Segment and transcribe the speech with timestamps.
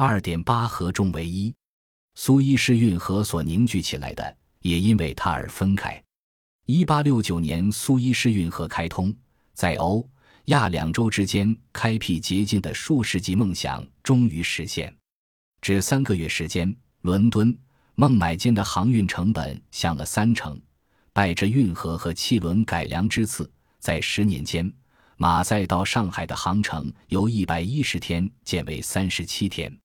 [0.00, 1.52] 二点八合众为一。
[2.14, 6.00] 苏伊士运河所凝聚起来的，也因为它而分开。
[6.66, 9.12] 一八六九年，苏伊士运河开通，
[9.54, 10.08] 在欧
[10.44, 14.96] 亚两洲之间开辟捷径的数世纪梦想终于实现。
[15.60, 17.58] 只三个月时间，伦敦、
[17.96, 20.56] 孟买间的航运成本降了三成，
[21.12, 24.72] 拜着运河和汽轮改良之赐，在十年间。
[25.16, 29.76] 马赛到上海的航程由一百一十天减为三十七天，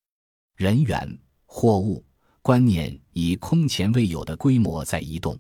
[0.56, 2.06] 人员、货物、
[2.42, 5.38] 观念以空前未有的规模在移动。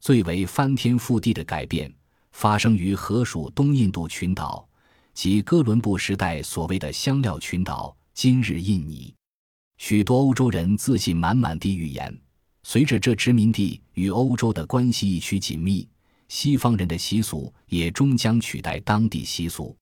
[0.00, 1.92] 最为翻天覆地的改变
[2.32, 4.66] 发生于河属东印度群岛
[5.12, 9.14] 及哥伦布时代所谓的香料群岛（今日印尼）。
[9.76, 12.16] 许多欧洲人自信满满地预言，
[12.62, 15.88] 随着这殖民地与欧洲的关系愈趋紧密。
[16.28, 19.76] 西方人的习俗也终将取代当地习俗。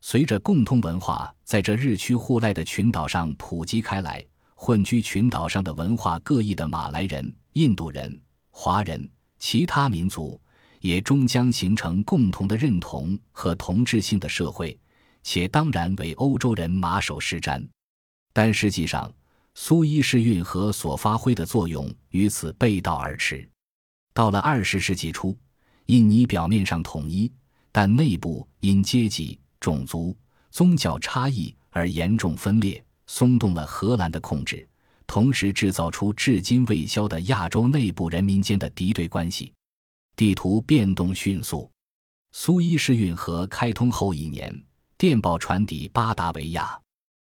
[0.00, 8.20] 随着共通文化在这日趋互赖的群岛上普及开来，混居群岛上的文化各异的马来人、印度人、
[8.50, 10.40] 华人、其他民族，
[10.80, 14.78] 也终将形成共同的认同和同质性的社会，
[15.22, 17.64] 且当然为欧洲人马首是瞻。
[18.32, 19.12] 但实际上，
[19.54, 23.46] 苏伊士运河所发挥的作用与此背道而驰。
[24.14, 25.36] 到了二十世纪初。
[25.86, 27.32] 印尼表面上统一，
[27.72, 30.16] 但内部因阶级、种族、
[30.50, 34.68] 宗教差异而严重分裂，松动了荷兰的控制，
[35.06, 39.52] 同时制造出至今未消的亚洲内部人民间的敌对关系。
[40.16, 41.70] 地图变动迅速。
[42.32, 44.64] 苏伊士运河开通后一年，
[44.98, 46.78] 电报传抵巴达维亚。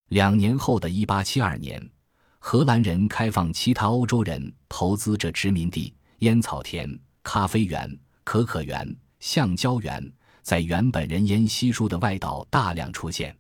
[0.08, 1.91] 两年后的一八七二年，
[2.39, 7.98] 荷兰人开放其他欧洲人投资这殖民地，烟草田、咖啡园。
[8.27, 10.02] 可可园、橡胶园
[10.44, 13.34] 在原本人烟稀疏的外岛大量出现。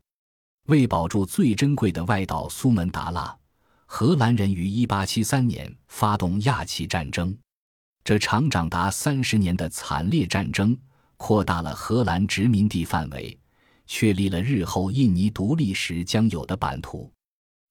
[0.68, 3.36] 为保住最珍贵的外岛苏门答腊，
[3.84, 7.36] 荷兰人于1873年发动亚契战争。
[8.02, 10.74] 这场长达三十年的惨烈战争，
[11.18, 13.38] 扩大了荷兰殖民地范围，
[13.86, 17.12] 确立了日后印尼独立时将有的版图。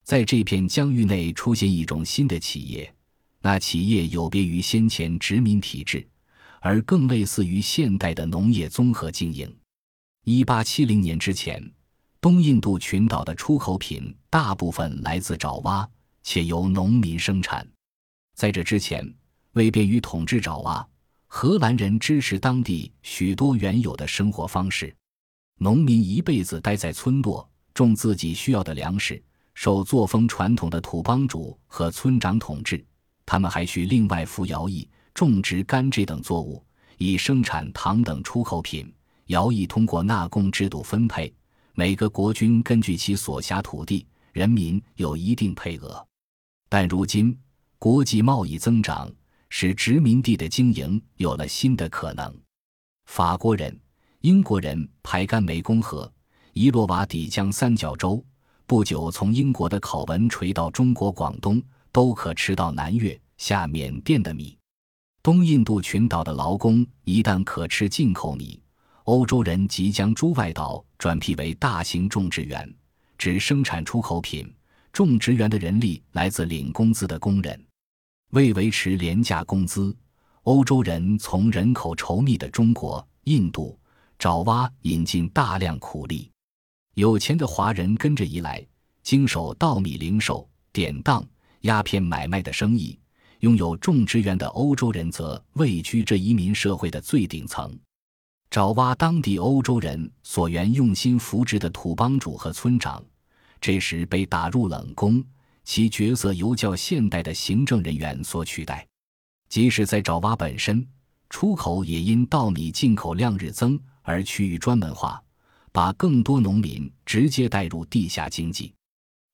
[0.04, 2.94] 在这片疆域内出现一种新的企业，
[3.42, 6.08] 那企业有别于先前殖民体制。
[6.66, 9.54] 而更类似于现代的农业综合经营。
[10.24, 11.62] 一八七零年之前，
[12.22, 15.88] 东印度群岛的出口品大部分来自爪哇，
[16.24, 17.68] 且由农民生产。
[18.34, 19.14] 在这之前，
[19.52, 20.88] 为便于统治爪哇，
[21.28, 24.96] 荷兰人支持当地许多原有的生活方式。
[25.60, 29.22] 农民一辈子待在村落，种自己需要的粮食，
[29.54, 32.82] 受作风传统的土帮主和村长统治。
[33.26, 34.88] 他们还需另外服徭役。
[35.14, 36.64] 种植甘蔗等作物，
[36.98, 38.94] 以生产糖等出口品。
[39.28, 41.34] 徭役通过纳贡制度分配，
[41.76, 46.06] 每个国君根据其所辖土地、人民有一定配额。
[46.68, 47.36] 但如今
[47.80, 49.10] 国际贸易增长，
[49.50, 52.36] 使殖民地的经营有了新的可能。
[53.06, 53.80] 法国人、
[54.22, 56.12] 英国人排干湄公河、
[56.52, 58.24] 伊洛瓦底江三角洲，
[58.66, 61.64] 不久从英国的考文垂到中国广东，
[61.94, 64.58] 都可吃到南越、下缅甸的米。
[65.24, 68.62] 东印度群岛的劳工一旦可吃进口米，
[69.06, 72.70] 欧洲人即将诸外岛转辟为大型种植园，
[73.18, 74.54] 只生产出口品。
[74.92, 77.66] 种植园的人力来自领工资的工人。
[78.32, 79.96] 为维持廉价工资，
[80.42, 83.80] 欧洲人从人口稠密的中国、印度、
[84.20, 86.30] 爪哇引进大量苦力。
[86.96, 88.62] 有钱的华人跟着一来，
[89.02, 91.26] 经手稻米零售、典当、
[91.62, 93.00] 鸦片买卖的生意。
[93.44, 97.78] 拥有种植园的欧洲人则位居这移民社会的最顶层。
[98.50, 103.04] 爪哇当地欧洲人所原用心扶植的土帮主和村长，
[103.60, 105.22] 这时被打入冷宫，
[105.66, 108.88] 其角色由较现代的行政人员所取代。
[109.50, 110.88] 即使在爪哇本身，
[111.30, 115.22] 出口也因稻米进口量日增而趋于专门化，
[115.74, 118.74] 把更多农民直接带入地下经济。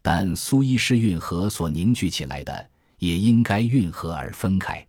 [0.01, 2.69] 但苏伊士运河所凝聚起来的。
[2.99, 4.85] 也应该运河而分开。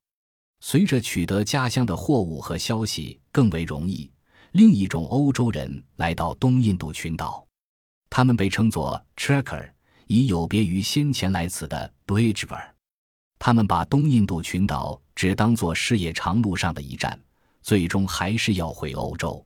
[0.61, 4.11] 随着取得家乡的货物和消息更为容易，
[4.53, 7.47] 另一种欧洲人来到东印度群岛，
[8.11, 9.71] 他们被称作 Tracker，
[10.07, 12.63] 以有别于先前来此的 Bridger。
[13.39, 17.19] 他们把东印度群岛只当作事业长路上的一站，
[17.63, 19.43] 最终还是要回欧洲。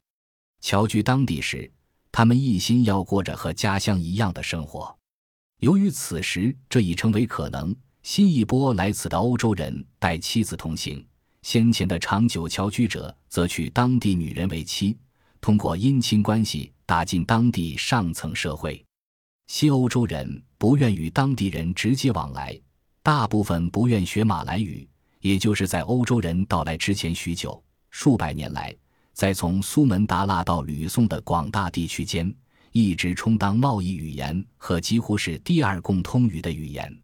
[0.60, 1.70] 侨居当地时，
[2.10, 4.98] 他们一心要过着和家乡一样的生活。
[5.60, 7.72] 由于此时这已成为可能。
[8.04, 11.02] 新一波来此的欧洲人带妻子同行，
[11.40, 14.94] 先前的长久侨居者则娶当地女人为妻，
[15.40, 18.84] 通过姻亲关系打进当地上层社会。
[19.46, 22.60] 西欧洲人不愿与当地人直接往来，
[23.02, 24.86] 大部分不愿学马来语，
[25.20, 28.76] 也就是在欧洲人到来之前许久，数百年来，
[29.14, 32.30] 在从苏门答腊到吕宋的广大地区间，
[32.72, 36.94] 一直充当贸易语言和几乎是第二共通语的语言。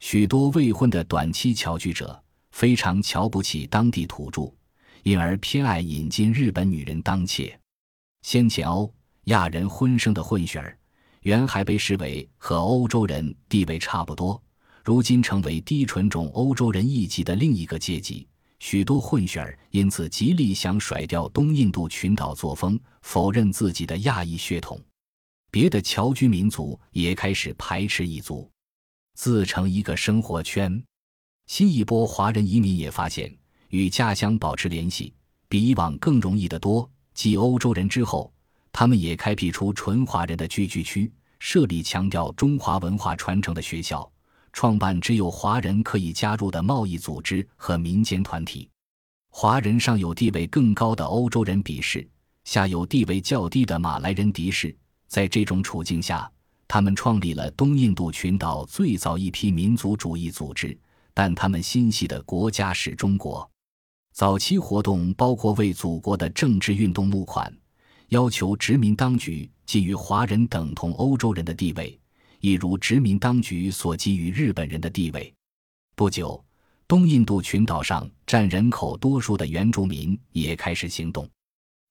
[0.00, 2.20] 许多未婚的短期侨居者
[2.50, 4.52] 非常瞧不起当地土著，
[5.02, 7.56] 因而偏爱引进日本女人当妾。
[8.22, 8.92] 先前欧
[9.24, 10.76] 亚人婚生的混血儿。
[11.22, 14.42] 原还被视为和欧洲人地位差不多，
[14.82, 18.26] 如今成为低纯种欧洲人一级的另一个阶级。
[18.58, 24.80] 许多混血儿因此极力想甩掉东印度群岛作风，否认自己的亚裔血统。
[25.50, 28.50] 别的侨居民族也开始排斥异族，
[29.14, 30.82] 自成一个生活圈。
[31.46, 33.34] 新一波华人移民也发现，
[33.68, 35.12] 与家乡保持联系
[35.48, 36.88] 比以往更容易得多。
[37.14, 38.32] 继欧洲人之后。
[38.72, 44.08] 他们也开辟出纯华人的聚居区，设立强调中华文化传承的学校，
[44.52, 48.70] 创办只有华人可以加入的贸易组织和民间团体。
[49.30, 52.08] 华人上有地位更高的欧洲人鄙视，
[52.44, 54.72] 下有地位较低的马来人敌视。
[55.08, 56.30] 在这种处境下，
[56.72, 60.78] 他们创立了东印度群岛最早一批民族主义组织，
[61.12, 63.50] 但他们心系的国家是中国。
[64.12, 67.52] 早期活动包括为祖国的政治运动募款。
[68.10, 71.98] 要求殖民当局给予华人等同欧洲人的地位，
[72.38, 75.34] 一如殖民当局所给予日本人的地位。
[75.96, 76.40] 不久，
[76.86, 81.28] 东印度群岛上占人口多数的原住民也开始行动，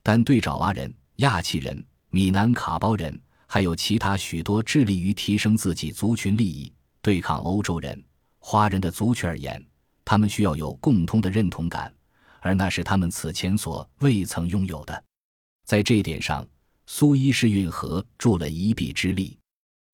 [0.02, 8.00] 但对爪哇人、亚契人、米南卡包人，还有其他许多致力于提升自己族群利益、对抗欧洲人、
[8.38, 9.60] 华人的族群而言，
[10.06, 11.92] 他们需要有共通的认同感，
[12.42, 15.04] 而那是他们此前所未曾拥有的。
[15.66, 16.48] 在这一点上，
[16.86, 19.36] 苏伊士运河助了一臂之力。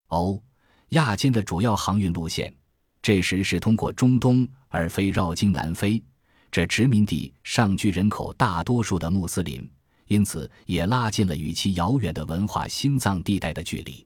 [0.08, 0.44] 欧
[0.90, 2.54] 亚间的主要航运路线，
[3.02, 6.04] 这时是通过中东，而非绕经南非。
[6.52, 9.66] 这殖民地上居人口大多数的穆斯林，
[10.08, 14.06] 因此也拉近了与其遥远的文化心脏地带的距离。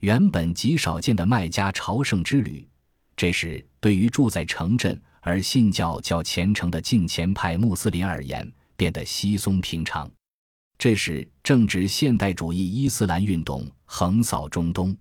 [0.00, 2.66] 原本极少见的麦加朝圣之旅，
[3.16, 10.10] 这时对于住在城镇而信教较虔诚的近前派穆斯林而言，变得稀松平常。
[10.78, 14.94] 这时正值现代主义伊斯兰运动横扫中东，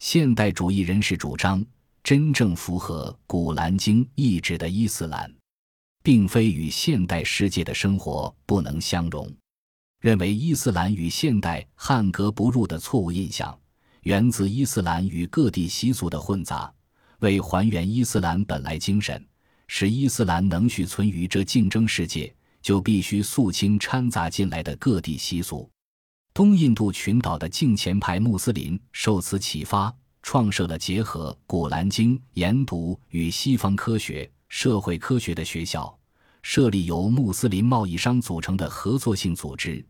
[0.00, 1.64] 现代主义人士主张，
[2.02, 5.32] 真正符合《古兰经》意志的伊斯兰，
[6.02, 9.32] 并非与现代世界的生活不能相容。
[10.04, 13.58] 认为伊斯兰与现代汉格不入的错误印象，
[14.02, 16.70] 源自伊斯兰与各地习俗的混杂。
[17.20, 19.26] 为还原伊斯兰本来精神，
[19.66, 22.30] 使伊斯兰能续存于这竞争世界。
[22.60, 25.70] 就必须肃清掺杂进来的各地习俗。
[26.34, 35.98] 东印度群岛的敬虔派穆斯林受此启发，创设了结合《古兰经》研读与西方科学、社会科学的学校，
[36.42, 39.84] 设立由穆斯林贸易商组成的合作性组织，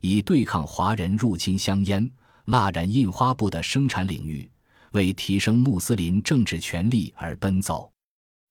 [0.00, 2.10] 以对抗华人入侵香烟、
[2.46, 4.50] 蜡染印花布的生产领域，
[4.92, 7.90] 为提升穆斯林政治权利而奔走。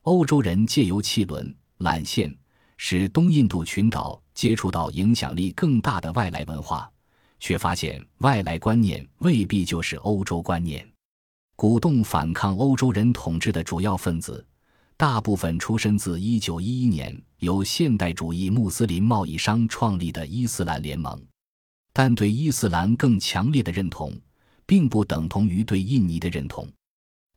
[0.04, 2.36] 欧洲人借由汽轮、缆线。
[2.82, 6.90] 使东印度群岛接触到影响力更大的外来文化，
[7.38, 10.90] 却发现外来观念未必就是欧洲观念。
[11.58, 14.48] 鼓动反抗欧洲人统治的主要分子，
[14.96, 21.22] 大部分出身自1911年由现代主义穆斯林贸易商创立的伊斯兰联盟。
[21.94, 24.14] 但对伊斯兰更强烈的认同，
[24.66, 26.68] 并不等同于对印尼的认同。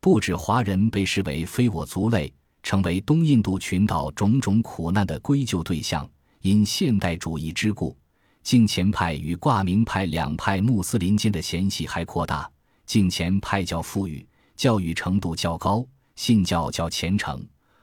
[0.00, 2.32] 不止华人被视为非我族类。
[2.62, 6.08] 成为东印度群岛种种苦难的归咎对象。
[6.42, 7.96] 因现代主义之故，
[8.44, 12.48] 敬虔派与挂名派两派穆斯林间的嫌隙还扩大。
[12.86, 17.38] 敬虔派较富裕，教育程度较高，信教较虔诚；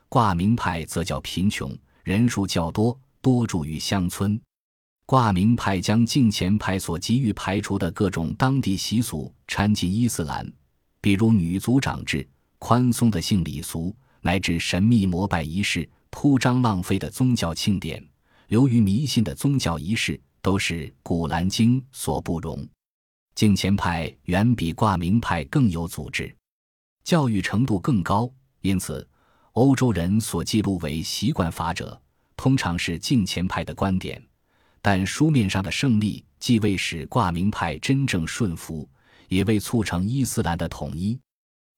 [0.07, 4.39] 挂名派则较贫穷，人数较多，多住于乡村。
[5.09, 10.47] 挂名派将敬虔派所急于排除的各种当地习俗掺进伊斯兰，
[11.01, 13.91] 比如女族长制、宽松的性礼俗。
[14.21, 18.07] 乃至神秘膜拜仪式、铺张浪费的宗教庆典、
[18.49, 22.63] 流于迷信的宗教仪式，都是《古兰经》所不容。
[23.33, 26.31] 敬虔派远比挂名派更有组织，
[27.03, 29.09] 教育程度更高，因此
[29.53, 31.99] 欧洲人所记录为习惯法者，
[32.37, 34.23] 通常是敬虔派的观点。
[34.81, 38.89] 但书面上的胜利，既未使挂名派真正顺服，
[39.27, 41.19] 也未促成伊斯兰的统一。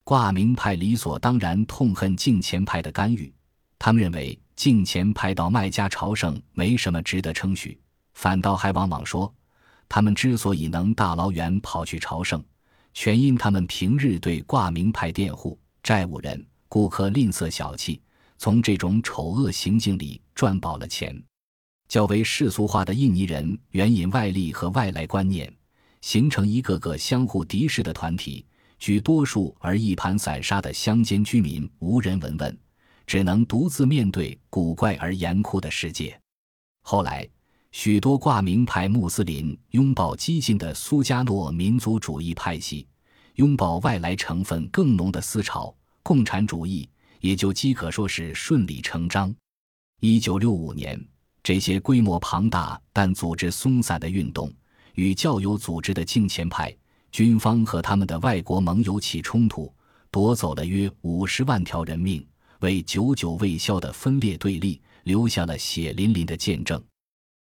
[0.04, 3.34] 挂名派理所当然痛恨敬虔派的干预，
[3.78, 7.80] 他们认为敬虔派到麦加朝圣没什么值得称许，
[8.14, 9.32] 反倒还往往说，
[9.88, 12.44] 他们之所以能大老远跑去朝圣，
[12.94, 18.02] 全因他们平日对挂名派佃户、债务人、顾客吝啬小气，
[18.38, 21.16] 从这种丑恶行径里赚饱了钱。
[21.92, 25.54] 较为世俗化的印尼人援引外力和外来观念，
[26.00, 28.46] 形成一个个相互敌视的团体。
[28.80, 32.58] 居多数而一盘散沙的乡间居民无人闻问，
[33.06, 36.18] 只能独自面对古怪而严酷的世界。
[36.84, 37.28] 后来，
[37.74, 42.88] 许多挂名牌穆斯林拥抱激进的苏加诺民族主义派系，
[43.36, 49.36] 拥抱外来成分更浓的思潮，共产主义也就饥可说是顺理成章。
[50.00, 50.98] 一九六五年，
[51.44, 54.52] 这些规模庞大但组织松散的运动
[54.94, 56.76] 与较有组织的敬前派。
[57.12, 59.74] 军方和他们的外国盟友起冲突，
[60.10, 62.26] 夺走了约五十万条人命，
[62.62, 66.82] 为久久未消的分裂对立留下了血淋淋的见证。